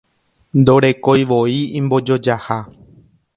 Ndorekoivoi 0.61 1.59
imbojojaha 1.81 2.59